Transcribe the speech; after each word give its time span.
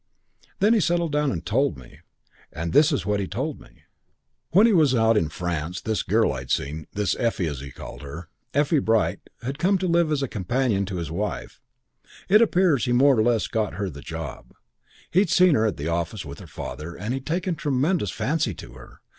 "Then 0.57 0.73
he 0.73 0.79
settled 0.79 1.11
down 1.11 1.31
and 1.31 1.45
told 1.45 1.77
me. 1.77 1.99
And 2.51 2.73
this 2.73 2.91
is 2.91 3.05
what 3.05 3.19
he 3.19 3.27
told 3.27 3.61
me." 3.61 3.67
II 3.67 3.83
"When 4.49 4.65
he 4.65 4.73
was 4.73 4.95
out 4.95 5.15
in 5.15 5.29
France 5.29 5.79
this 5.79 6.01
girl 6.01 6.33
I'd 6.33 6.49
seen 6.49 6.87
this 6.91 7.15
Effie, 7.19 7.45
as 7.45 7.59
he 7.59 7.69
called 7.69 8.01
her, 8.01 8.27
Effie 8.51 8.79
Bright 8.79 9.19
had 9.43 9.59
come 9.59 9.77
to 9.77 9.85
live 9.87 10.11
as 10.11 10.23
companion 10.23 10.87
to 10.87 10.95
his 10.95 11.11
wife. 11.11 11.61
It 12.29 12.41
appears 12.41 12.85
he 12.85 12.93
more 12.93 13.15
or 13.15 13.21
less 13.21 13.45
got 13.45 13.75
her 13.75 13.91
the 13.91 14.01
job. 14.01 14.55
He'd 15.11 15.29
seen 15.29 15.53
her 15.53 15.67
at 15.67 15.77
the 15.77 15.87
office 15.87 16.25
with 16.25 16.39
her 16.39 16.47
father 16.47 16.95
and 16.95 17.13
he'd 17.13 17.27
taken 17.27 17.53
a 17.53 17.57
tremendous 17.57 18.09
fancy 18.09 18.55
to 18.55 18.71
her. 18.73 19.01